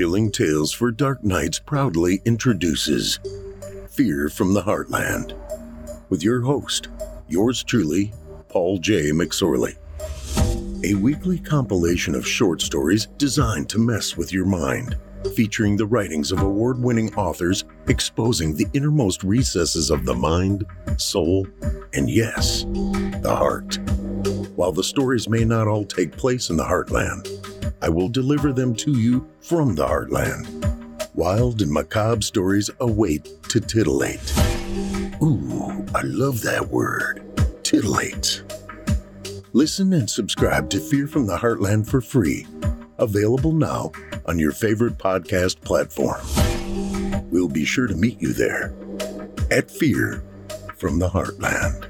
[0.00, 3.20] Chilling Tales for Dark Nights proudly introduces
[3.90, 5.36] Fear from the Heartland
[6.08, 6.88] with your host,
[7.28, 8.14] yours truly,
[8.48, 9.10] Paul J.
[9.10, 9.76] McSorley.
[10.86, 14.96] A weekly compilation of short stories designed to mess with your mind,
[15.36, 20.64] featuring the writings of award winning authors exposing the innermost recesses of the mind,
[20.96, 21.46] soul,
[21.92, 22.64] and yes,
[23.20, 23.78] the heart.
[24.56, 27.49] While the stories may not all take place in the Heartland,
[27.82, 30.46] I will deliver them to you from the Heartland.
[31.14, 34.32] Wild and macabre stories await to titillate.
[35.22, 37.22] Ooh, I love that word.
[37.62, 38.42] Titillate.
[39.52, 42.46] Listen and subscribe to Fear from the Heartland for free.
[42.98, 43.90] Available now
[44.26, 46.20] on your favorite podcast platform.
[47.30, 48.74] We'll be sure to meet you there
[49.50, 50.22] at Fear
[50.76, 51.89] from the Heartland.